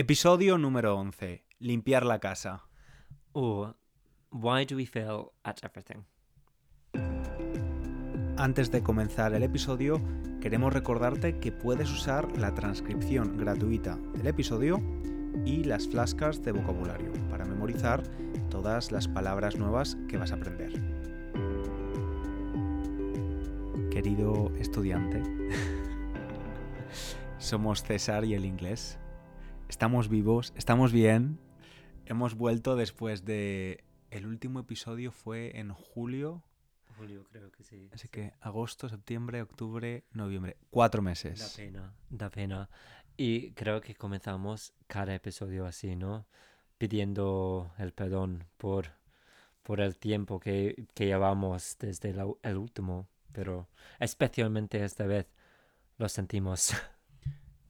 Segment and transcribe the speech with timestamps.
[0.00, 1.44] Episodio número 11.
[1.58, 2.68] Limpiar la casa.
[3.32, 3.74] Or
[4.30, 6.04] why do we fail at everything?
[8.36, 10.00] Antes de comenzar el episodio,
[10.40, 14.80] queremos recordarte que puedes usar la transcripción gratuita del episodio
[15.44, 18.04] y las flashcards de vocabulario para memorizar
[18.50, 20.80] todas las palabras nuevas que vas a aprender.
[23.90, 25.24] Querido estudiante,
[27.38, 28.96] somos César y el inglés.
[29.68, 31.38] Estamos vivos, estamos bien.
[32.06, 33.84] Hemos vuelto después de...
[34.10, 36.42] El último episodio fue en julio,
[36.96, 37.90] Julio, creo que sí.
[37.92, 40.56] así que agosto, septiembre, octubre, noviembre.
[40.70, 41.54] Cuatro Da meses.
[41.56, 42.70] pena, da pena.
[43.18, 46.26] Y creo que comenzamos cada episodio así, ¿no?
[46.78, 48.86] Pidiendo el perdón por,
[49.62, 53.06] por el tiempo que, que llevamos desde la- el último.
[53.32, 53.68] Pero
[54.00, 55.26] especialmente esta vez
[55.98, 56.72] lo sentimos.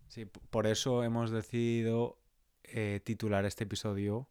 [0.09, 2.19] Sí, por eso hemos decidido
[2.65, 4.29] eh, titular este episodio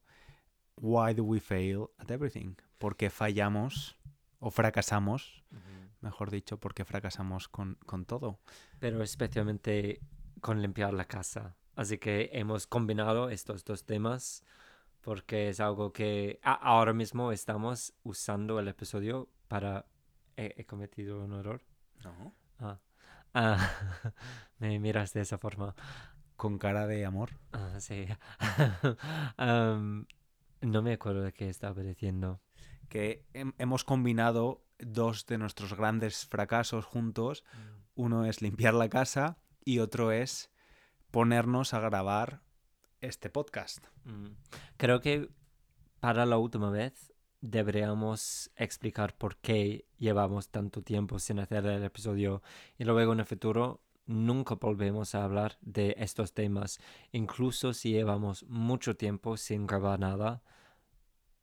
[0.80, 2.56] Why do we fail at everything?
[2.78, 3.98] Porque fallamos
[4.40, 5.44] o fracasamos,
[6.02, 8.40] mejor dicho, porque fracasamos con, con todo.
[8.80, 10.00] Pero especialmente
[10.42, 11.56] con limpiar la casa.
[11.76, 14.44] Así que hemos combinado estos dos temas
[15.02, 19.86] porque es algo que ahora mismo estamos usando el episodio para...
[20.36, 21.64] ¿He, he cometido un error?
[22.04, 22.36] ¿No?
[22.60, 22.80] Ah,
[23.38, 23.70] ah,
[24.60, 25.76] me miras de esa forma.
[26.36, 27.32] Con cara de amor.
[27.52, 28.06] Ah, sí.
[30.60, 32.42] No me acuerdo de qué estaba diciendo.
[32.90, 37.44] Que hem- hemos combinado dos de nuestros grandes fracasos juntos.
[37.96, 40.50] Uno es limpiar la casa y otro es
[41.12, 42.42] ponernos a grabar
[43.02, 43.86] este podcast.
[44.06, 44.30] Mm.
[44.78, 45.30] Creo que
[46.00, 52.42] para la última vez deberíamos explicar por qué llevamos tanto tiempo sin hacer el episodio
[52.78, 56.80] y luego en el futuro nunca volvemos a hablar de estos temas.
[57.12, 60.42] Incluso si llevamos mucho tiempo sin grabar nada,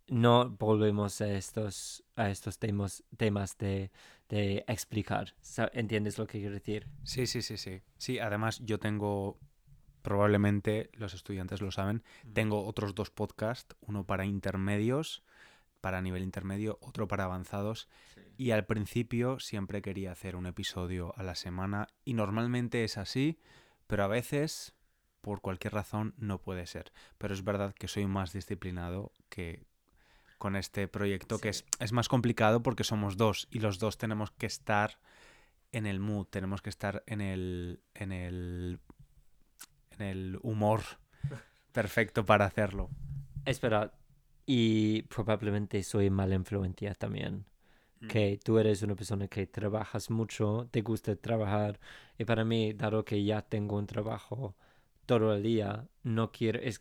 [0.07, 3.91] no volvemos a estos, a estos temas, temas de,
[4.29, 5.35] de explicar.
[5.73, 6.89] ¿Entiendes lo que quiero decir?
[7.05, 7.81] Sí, sí, sí, sí.
[7.97, 9.39] Sí, además yo tengo,
[10.03, 12.03] probablemente los estudiantes lo saben,
[12.33, 15.23] tengo otros dos podcasts, uno para intermedios,
[15.85, 17.91] para nivel intermedio, otro para avanzados.
[18.39, 23.39] Y al principio siempre quería hacer un episodio a la semana y normalmente es así,
[23.87, 24.73] pero a veces,
[25.21, 26.91] por cualquier razón, no puede ser.
[27.19, 29.67] Pero es verdad que soy más disciplinado que
[30.39, 34.31] con este proyecto, que es, es más complicado porque somos dos y los dos tenemos
[34.31, 34.99] que estar
[35.71, 38.81] en el mood, tenemos que estar en el, en el,
[39.91, 40.81] en el humor
[41.73, 42.89] perfecto para hacerlo.
[43.45, 43.93] Espera,
[44.47, 47.47] y probablemente soy mala influencia también.
[48.09, 51.81] Que tú eres una persona que trabajas mucho, te gusta trabajar,
[52.19, 54.55] y para mí, dado que ya tengo un trabajo
[55.07, 56.81] todo el día, no quiero, es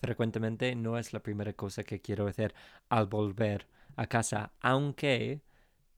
[0.00, 2.54] frecuentemente no es la primera cosa que quiero hacer
[2.88, 5.42] al volver a casa, aunque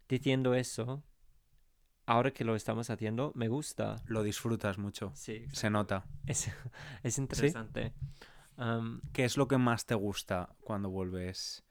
[0.08, 1.02] diciendo eso,
[2.06, 3.96] ahora que lo estamos haciendo, me gusta.
[4.06, 6.06] Lo disfrutas mucho, Sí, se nota.
[6.26, 6.50] es,
[7.02, 7.92] es interesante.
[9.12, 11.64] ¿Qué es lo que más te gusta cuando vuelves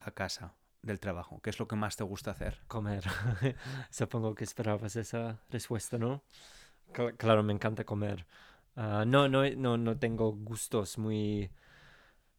[0.00, 1.40] a casa del trabajo?
[1.42, 2.60] ¿Qué es lo que más te gusta hacer?
[2.68, 3.04] comer.
[3.90, 6.22] Supongo que esperabas esa respuesta, ¿no?
[6.94, 8.26] Cl- claro, me encanta comer.
[8.76, 11.50] Ah, no, no, no, no tengo gustos muy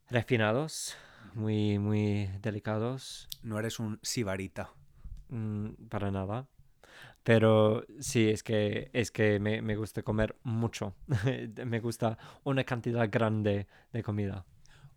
[0.09, 0.95] refinados,
[1.33, 4.73] muy, muy delicados, No eres un sibarita.
[5.29, 6.47] mm, para nada.
[7.23, 10.95] Pero sí, es que, es que me, me gusta comer mucho.
[11.65, 14.45] me gusta una cantidad grande de comida.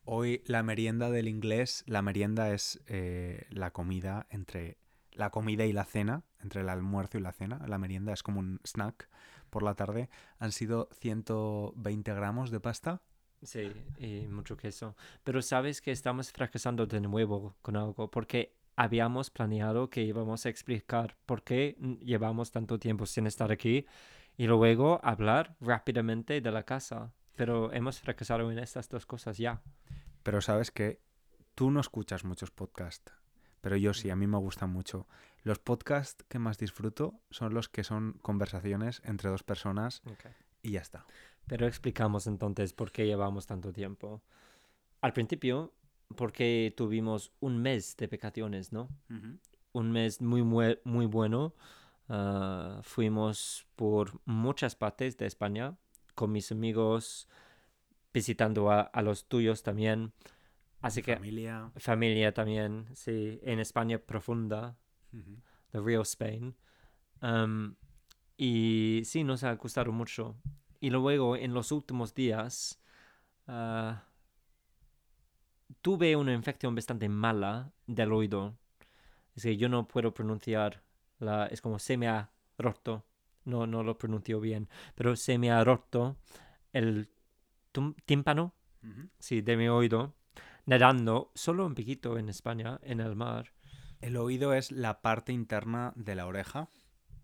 [0.07, 4.77] Hoy la merienda del inglés, la merienda es eh, la comida entre
[5.13, 7.65] la comida y la cena, entre el almuerzo y la cena.
[7.67, 9.09] La merienda es como un snack
[9.49, 10.11] por la tarde.
[10.39, 13.01] Han sido 120 gramos de pasta.
[13.43, 14.97] Sí, y mucho queso.
[15.23, 20.49] Pero sabes que estamos fracasando de nuevo con algo porque habíamos planeado que íbamos a
[20.49, 23.87] explicar por qué llevamos tanto tiempo sin estar aquí
[24.37, 27.13] y luego hablar rápidamente de la casa.
[27.37, 29.63] Pero hemos fracasado en estas dos cosas ya.
[30.23, 31.01] Pero sabes que
[31.55, 33.13] tú no escuchas muchos podcasts,
[33.61, 35.07] pero yo sí, a mí me gustan mucho.
[35.43, 40.03] Los podcasts que más disfruto son los que son conversaciones entre dos personas
[40.63, 41.07] y ya está.
[41.47, 44.23] Pero explicamos entonces por qué llevamos tanto tiempo.
[45.01, 45.75] Al principio,
[46.17, 48.89] porque tuvimos un mes de vacaciones, ¿no?
[49.73, 51.55] un mes muy, muy bueno.
[52.09, 55.77] Ah, fuimos por muchas partes de España
[56.15, 57.29] con mis amigos,
[58.13, 60.13] visitando a, a los tuyos también.
[60.81, 61.73] Así que Familia.
[61.77, 64.77] familia también, sí, en España profunda,
[65.73, 66.55] the real Spain.
[68.37, 70.37] Y sí, nos ha gustado mucho.
[70.81, 72.81] Y luego en los últimos días
[73.47, 74.05] ah,
[75.81, 78.57] tuve una infección bastante mala del oído.
[79.35, 80.83] Es que yo no puedo pronunciar
[81.19, 83.05] la, es como se me ha roto.
[83.45, 86.17] No, no lo pronuncio bien, pero se me ha roto
[86.73, 87.11] el
[88.07, 89.09] tímpano, Ujú.
[89.19, 90.15] sí, de mi oído,
[90.65, 93.53] nadando solo un poquito en España, en el mar.
[94.01, 96.69] El oído es la parte interna de la oreja,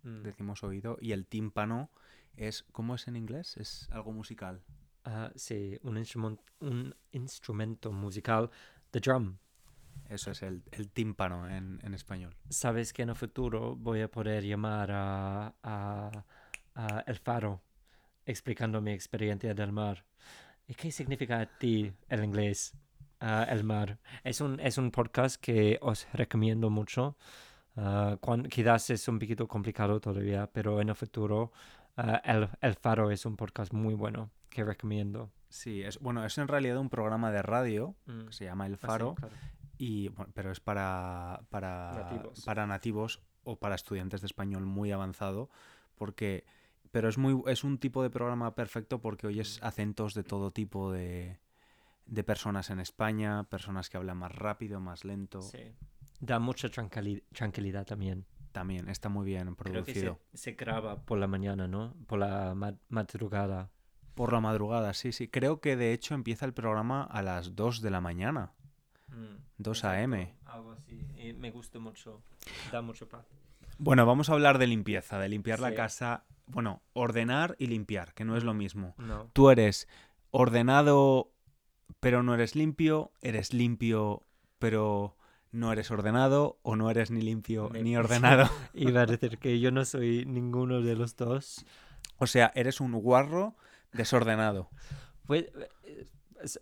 [0.03, 0.23] Mm.
[0.23, 1.91] decimos oído, y el tímpano
[2.37, 3.57] es, ¿cómo es en inglés?
[3.57, 4.63] Es algo musical.
[5.05, 8.51] Ah, sí, un, instrumen- un instrumento musical,
[8.91, 9.37] the drum.
[10.09, 12.35] Eso es el, el tímpano en, en español.
[12.49, 16.25] Sabes que en el futuro voy a poder llamar a, a-
[16.75, 17.61] a El Faro
[18.27, 20.05] explicando mi experiencia del mar.
[20.69, 22.75] ¿Y qué significa a ti el inglés,
[23.21, 23.99] ah, el mar?
[24.23, 27.17] Es un, es un podcast que os recomiendo mucho.
[27.77, 31.53] Ah, cuan- quizás es un poquito complicado todavía, pero en el futuro
[31.97, 35.31] ah, el, el Faro es un podcast muy bueno que recomiendo.
[35.49, 38.27] Sí, es, bueno, es en realidad un programa de radio Mm.
[38.27, 39.35] que se llama El Ah, sí, Faro, claro.
[39.79, 42.45] y, bueno, pero es para, para, Nativos.
[42.45, 45.49] para nativos o para estudiantes de español muy avanzado,
[45.97, 46.45] porque,
[46.93, 50.93] pero es, muy, es un tipo de programa perfecto porque oyes acentos de todo tipo
[50.93, 51.39] de,
[52.07, 55.41] de personas en España, personas que hablan más rápido, más lento.
[55.43, 55.73] Sí.
[56.21, 58.27] Da mucha tranquili- tranquilidad también.
[58.53, 60.21] También está muy bien Creo que se, producido.
[60.35, 61.95] se graba por la mañana, ¿no?
[62.07, 63.71] Por la ma- madrugada.
[64.21, 65.29] Por la madrugada, sí, sí.
[65.29, 68.53] Creo que de hecho empieza el programa a las 2 de la mañana.
[69.57, 70.35] 2 exacto, a.m..
[70.45, 71.07] Algo así.
[71.17, 72.21] Y me gusta mucho.
[72.71, 73.25] Da mucho paz.
[73.79, 76.25] Bueno, vamos a hablar de limpieza, de limpiar la casa.
[76.45, 78.95] Bueno, ordenar y limpiar, que no es lo mismo.
[78.99, 79.31] No.
[79.33, 79.89] Tú eres
[80.33, 81.33] ordenado,
[82.01, 83.13] pero no eres limpio.
[83.23, 84.23] Eres limpio,
[84.59, 85.17] pero
[85.51, 86.59] no eres ordenado.
[86.61, 88.51] O no eres ni limpio Me- ni ordenado.
[88.75, 91.65] Iba a decir que yo no soy ninguno de los dos.
[92.19, 93.57] o sea, eres un guarro
[93.93, 94.71] desordenado.
[95.27, 95.47] Pues,
[95.85, 96.07] eh,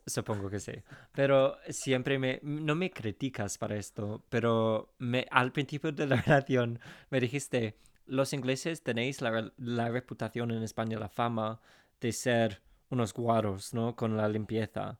[0.06, 0.72] supongo que sí.
[1.14, 2.40] Pero siempre me...
[2.42, 6.80] No me criticas para esto, pero me, al principio de la relación
[7.10, 7.76] me dijiste,
[8.06, 11.60] los ingleses tenéis la, re- la reputación en España, la fama
[12.00, 13.94] de ser unos guaros, ¿no?
[13.96, 14.98] Con la limpieza.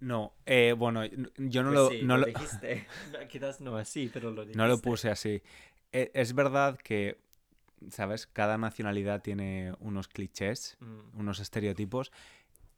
[0.00, 1.04] No, eh, bueno,
[1.36, 2.86] yo no Pues lo, sí, no lo lo- dijiste.
[3.28, 4.58] Quizás no así, pero lo dijiste.
[4.58, 5.42] No lo puse así.
[5.92, 7.18] E- Es verdad que,
[7.90, 8.26] ¿sabes?
[8.26, 12.12] Cada nacionalidad tiene unos clichés, Mm, unos estereotipos.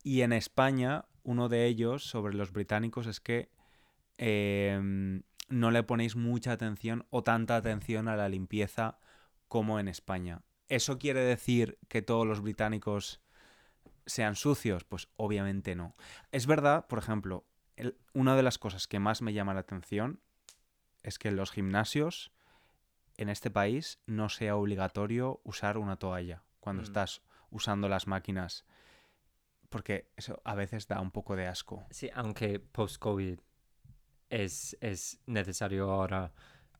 [0.02, 3.50] Y en España, uno de ellos sobre los británicos es que
[4.19, 8.99] em, no le ponéis mucha atención o tanta atención a la limpieza
[9.49, 10.43] como en España.
[10.69, 13.20] ¿Eso quiere decir que todos los británicos
[14.06, 14.85] sean sucios?
[14.85, 15.96] Pues obviamente no.
[16.32, 17.44] Es verdad, por ejemplo,
[17.76, 20.20] el- una de las cosas que más me llama la atención
[21.03, 22.31] es que en los gimnasios
[23.20, 26.84] en este país no sea obligatorio usar una toalla cuando Mm.
[26.87, 28.64] estás usando las máquinas.
[29.69, 31.84] Porque eso a veces da un poco de asco.
[31.90, 33.38] Sí, aunque post-COVID
[34.31, 36.32] es, es necesario ahora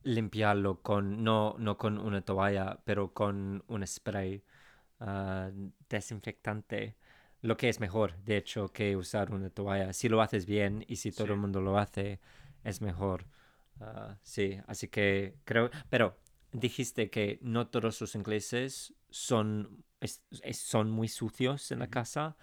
[0.03, 4.43] limpiarlo con, no, no con una toalla, pero con un spray
[5.01, 5.51] ah,
[5.89, 6.97] desinfectante.
[7.43, 9.93] Lo que es mejor, de hecho, que usar una toalla.
[9.93, 11.33] Si lo haces bien y si todo Sí.
[11.33, 12.21] el mundo lo hace,
[12.65, 13.27] es mejor.
[13.81, 15.71] Ah, sí, así que creo...
[15.89, 16.17] Pero
[16.53, 22.37] dijiste que no todos los ingleses son, es- es- son muy sucios en la casa,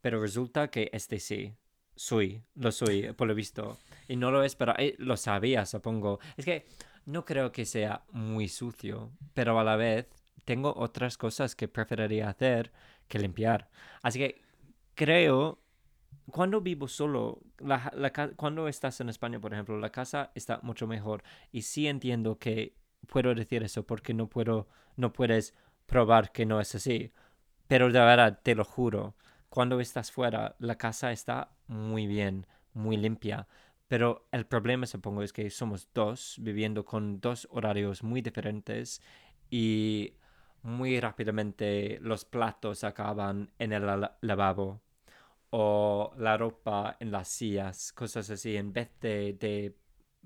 [0.00, 1.54] pero resulta que este sí.
[1.96, 3.78] Soy, lo soy, por lo visto.
[4.08, 6.18] Y no lo es, pero eh, lo sabía, supongo.
[6.38, 6.64] Es que
[7.04, 10.06] no creo que sea muy sucio, pero a la vez
[10.46, 12.72] tengo otras cosas que preferiría hacer
[13.06, 13.68] que limpiar.
[14.02, 14.40] Así que
[14.94, 15.60] creo,
[16.30, 20.86] cuando vivo solo, la, la cuando estás en España, por ejemplo, la casa está mucho
[20.86, 21.22] mejor.
[21.52, 22.76] Y sí entiendo que
[23.10, 25.54] puedo decir eso porque no puedo, no puedes
[25.86, 27.12] probar que no es así.
[27.68, 29.14] Pero de verdad, te lo juro,
[29.48, 33.46] cuando estás fuera, la casa está muy bien, muy limpia.
[33.88, 39.02] Pero el problema, supongo, es que somos dos viviendo con dos horarios muy diferentes
[39.50, 40.14] y
[40.62, 44.80] muy rápidamente los platos acaban en el la- lavabo
[45.50, 49.76] o la ropa en las sillas, cosas así, en vez de, de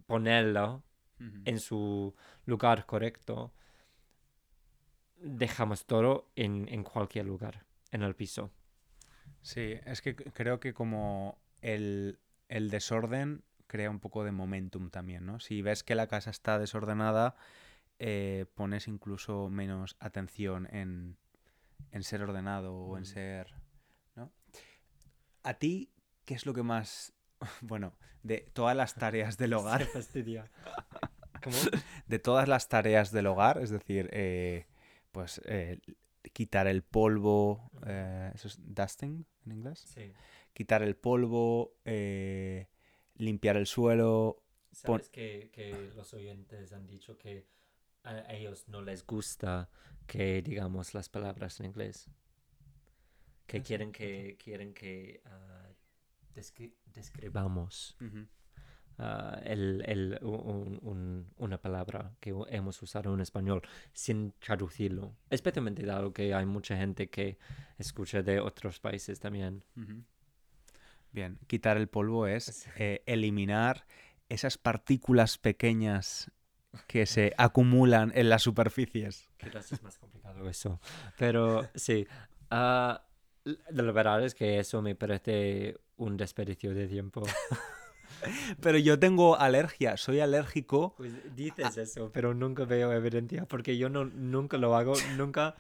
[0.06, 0.82] ponerlo
[1.18, 3.52] en su lugar correcto,
[5.16, 8.50] dejamos todo en, en cualquier lugar, en el piso.
[9.40, 12.18] Sí, es que creo que como el,
[12.48, 15.40] el desorden crea un poco de momentum también, ¿no?
[15.40, 17.36] Si ves que la casa está desordenada,
[17.98, 21.16] eh, pones incluso menos atención en,
[21.90, 23.06] en ser ordenado o en Mm.
[23.06, 23.54] ser...
[24.16, 24.30] ¿no?
[25.42, 25.90] ¿A ti
[26.24, 27.12] qué es lo que más...
[27.62, 29.86] Bueno, de todas las tareas del hogar.
[31.42, 31.56] ¿Cómo?
[32.06, 34.66] de todas las tareas del hogar, es decir, eh,
[35.12, 35.80] pues eh,
[36.32, 39.80] quitar el polvo, eh, eso es dusting en inglés.
[39.80, 40.12] Sí.
[40.52, 41.74] quitar el polvo,
[43.16, 44.42] limpiar el suelo.
[44.72, 47.46] Sabes que, que los oyentes han dicho que
[48.02, 49.68] a ellos no les gusta
[50.06, 52.10] que digamos las palabras en inglés.
[53.46, 55.63] Que Ah, quieren ¿por que quieren que ah,
[56.34, 57.96] descri- describamos
[58.98, 63.62] ah, el, el- un- un- una palabra que hemos usado en español
[63.92, 65.14] sin traducirlo.
[65.30, 67.38] Especialmente dado que hay mucha gente que
[67.78, 69.64] escucha de otros países también.
[71.12, 73.86] Bien, quitar el polvo es eh, eliminar
[74.28, 76.30] esas partículas pequeñas
[76.88, 79.30] que se acumulan en las superficies.
[79.38, 80.80] Quizás es más complicado eso.
[81.16, 82.06] Pero sí,
[82.50, 83.06] ah,
[83.44, 87.22] l- la verdad es que eso me parece un desperdicio de tiempo.
[88.60, 90.94] Pero yo tengo alergia, soy alérgico.
[90.96, 95.56] Pues dices eso, pero nunca veo evidencia porque yo no, nunca lo hago, nunca...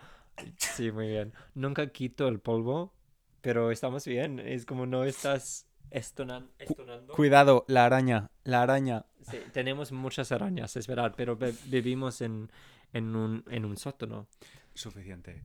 [0.56, 1.32] Sí, muy bien.
[1.54, 2.92] Nunca quito el polvo,
[3.40, 4.38] pero estamos bien.
[4.40, 7.12] Es como no estás estonan- estonando.
[7.12, 9.04] Cuidado, la araña, la araña.
[9.30, 12.50] Sí, tenemos muchas arañas, es verdad, pero vivimos en,
[12.92, 14.26] en, un, en un sótano.
[14.74, 15.44] Suficiente.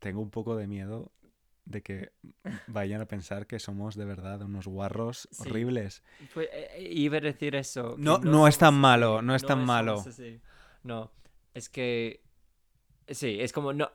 [0.00, 1.12] Tengo un poco de miedo
[1.66, 2.12] de que
[2.68, 5.42] vayan a pensar que somos de verdad unos guarros Sí.
[5.50, 6.02] horribles.
[6.32, 7.96] Pues, eh, iba a decir eso.
[7.98, 10.02] No- no es tan malo, no es tan malo.
[10.82, 11.10] No,
[11.52, 12.22] es que.
[13.08, 13.72] Sí, es como.
[13.72, 13.90] No,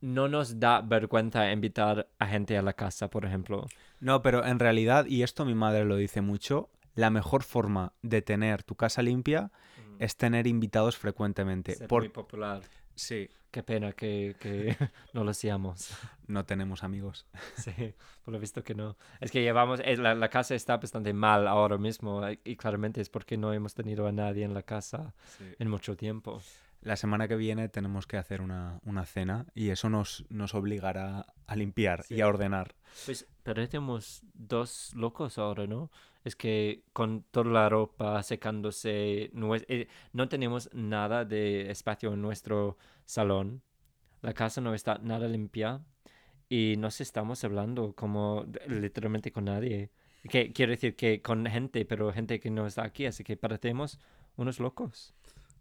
[0.00, 3.66] no nos da vergüenza invitar a gente a la casa, por ejemplo.
[4.00, 8.22] No, pero en realidad, y esto mi madre lo dice mucho, la mejor forma de
[8.22, 9.50] tener tu casa limpia
[9.98, 11.74] es tener invitados frecuentemente.
[11.74, 12.02] Ser Por...
[12.02, 12.62] muy popular.
[12.94, 14.76] Sí, Qué pena que, que
[15.14, 15.90] no lo seamos.
[16.26, 17.26] no tenemos amigos.
[17.56, 18.96] Sí, por lo visto que no.
[19.20, 19.80] Es que llevamos.
[19.98, 23.74] La, la casa está bastante mal ahora mismo eh, y claramente es porque no hemos
[23.74, 25.14] tenido a nadie en la casa
[25.58, 26.40] en mucho tiempo.
[26.82, 31.26] La semana que viene tenemos que hacer una, una cena y eso nos, nos obligará
[31.46, 32.76] a limpiar y a ordenar.
[33.04, 35.90] Pues parecemos dos locos ahora, ¿no?
[36.22, 42.22] Es que con toda la ropa secándose, nue- eh, no tenemos nada de espacio en
[42.22, 42.76] nuestro
[43.08, 43.62] salón.
[44.20, 45.80] La casa no está nada limpia
[46.48, 49.90] y nos estamos hablando como literalmente con nadie.
[50.28, 53.98] Que quiero decir que con gente, pero gente que no está aquí, así que parecemos
[54.36, 55.14] unos locos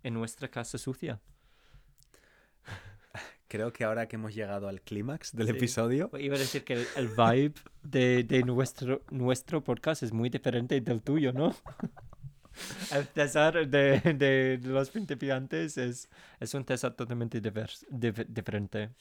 [0.04, 1.22] en nuestra casa sucia.
[3.48, 5.54] Creo que ahora que hemos llegado al clímax del Sí.
[5.54, 10.30] episodio, Iba a decir que el, el vibe de, de nuestro, nuestro podcast es muy
[10.30, 11.56] diferente del tuyo, ¿no?
[12.92, 16.10] El César de, de los principiantes es,
[16.40, 18.92] es un César totalmente divers- dif- diferente.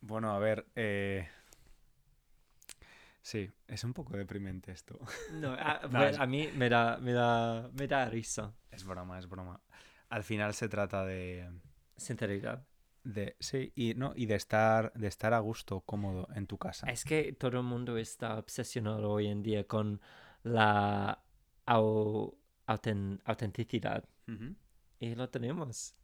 [0.00, 1.28] bueno, a ver, eh,
[3.20, 4.98] sí, es un poco deprimente esto.
[5.32, 8.84] No, a, No, bueno, es- a mí me da, me, da, me da risa, Es
[8.84, 9.60] broma, es broma.
[10.08, 11.48] Al final se trata de,
[11.96, 12.66] sinceridad.
[13.04, 16.90] de sí, y no, y de estar, de estar a gusto, cómodo en tu casa.
[16.90, 20.00] Es que todo el mundo está obsesionado hoy en día con
[20.42, 21.22] la
[21.66, 22.34] au-
[22.66, 24.04] auten- autenticidad.
[24.98, 25.94] Y lo tenemos.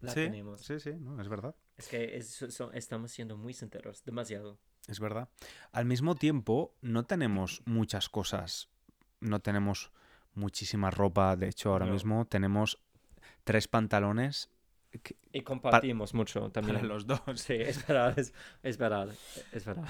[0.00, 0.60] La sí, tenemos.
[0.62, 1.54] sí, sí, no, es verdad.
[1.76, 2.42] Es que es-
[2.74, 4.58] estamos siendo muy sinceros, demasiado.
[4.88, 5.28] Es verdad.
[5.72, 8.68] Al mismo tiempo, no tenemos muchas cosas.
[9.20, 9.90] No tenemos
[10.34, 11.34] muchísima ropa.
[11.36, 11.92] De hecho, ahora No.
[11.92, 12.78] mismo tenemos
[13.44, 14.50] tres pantalones
[15.02, 16.88] que- Y compartimos mucho para también.
[16.88, 17.20] los dos.
[17.36, 18.32] Sí, es verdad, es,
[18.62, 19.08] es verdad,
[19.52, 19.88] es verdad.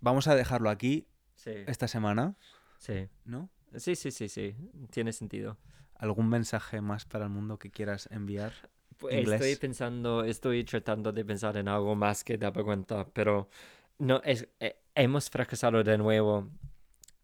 [0.00, 2.34] Vamos a dejarlo aquí Sí, esta semana,
[2.78, 3.50] sí, ¿no?
[3.76, 4.54] Sí, sí, sí, sí,
[4.90, 5.58] tiene sentido.
[5.94, 8.52] ¿Algún mensaje más para el mundo que quieras enviar?
[8.98, 9.40] Pues Inglés.
[9.40, 13.48] Estoy pensando, estoy tratando de pensar en algo más que dar cuenta, pero
[13.98, 16.48] no es, eh, hemos fracasado de nuevo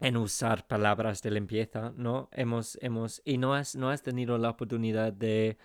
[0.01, 2.29] en usar palabras de limpieza, ¿no?
[2.33, 5.59] Hemos, hemos, y no has, no has tenido la oportunidad de,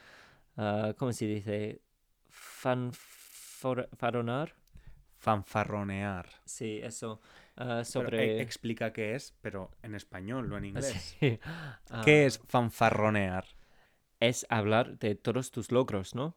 [0.58, 1.82] ah, ¿cómo se dice?
[2.29, 4.53] Fanfaronar.
[5.17, 6.29] Fanfarronear.
[6.46, 7.20] Sí, eso.
[7.58, 11.18] Ah, Pero, eh, explica qué es, pero en español, no en inglés.
[11.20, 11.40] Sí.
[12.02, 13.46] ¿Qué Ah, es fanfarronear?
[14.20, 16.36] Es hablar de todos tus logros, ¿no?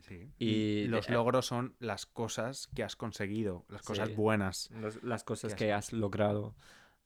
[0.00, 0.30] Sí.
[0.38, 4.14] Y de- los logros son las cosas que has conseguido, las cosas Sí.
[4.14, 4.70] buenas.
[4.72, 6.54] Los- las cosas que has logrado.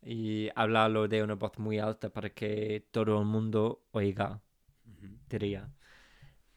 [0.04, 4.40] Y hablarlo de una voz muy alta para que todo el mundo oiga,
[5.28, 5.70] diría.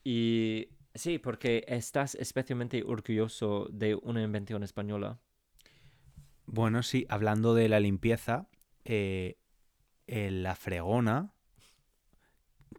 [0.04, 5.18] Y sí, porque estás especialmente orgulloso de una invención española.
[6.46, 8.48] Bueno, sí, hablando de la limpieza,
[8.84, 9.36] eh,
[10.06, 11.32] la fregona,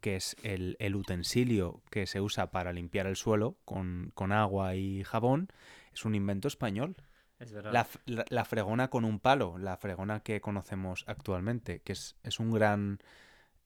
[0.02, 4.76] que es el, el utensilio que se usa para limpiar el suelo con, con agua
[4.76, 5.48] y jabón,
[5.94, 6.96] es un invento español.
[7.40, 7.88] Es verdad.
[8.06, 12.52] La- la fregona con un palo, la fregona que conocemos actualmente, que es, es un
[12.52, 13.00] gran.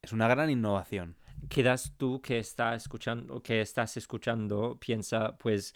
[0.01, 1.17] es una gran innovación.
[1.49, 5.73] Quizás tú que estás escuchando, que estás escuchando, piensa, pues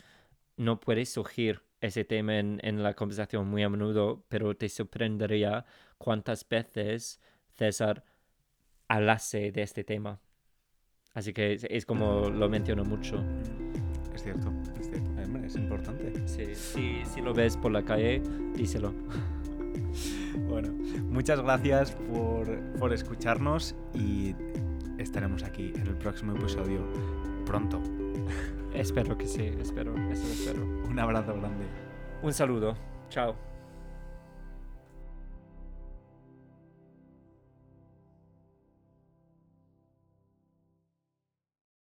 [0.58, 5.65] no puedes surgir ese tema en, en la conversación muy a menudo, pero te sorprendería
[5.98, 7.20] cuántas veces
[7.55, 8.03] César
[8.88, 10.20] hablase de este tema.
[11.13, 13.24] Así que es, es como lo menciono mucho.
[14.13, 15.10] Es cierto, es cierto.
[15.24, 16.27] Hombre, es importante.
[16.27, 18.22] Sí, si, si lo ves por la calle,
[18.53, 18.94] díselo.
[20.48, 20.74] Bueno,
[21.10, 24.36] muchas gracias por, por escucharnos y
[24.98, 26.86] estaremos aquí en el próximo episodio
[27.46, 27.82] pronto.
[28.75, 30.63] Espero que sí, espero, eso espero.
[30.63, 31.65] Un abrazo grande.
[32.22, 32.75] Un saludo,
[33.10, 33.36] chao.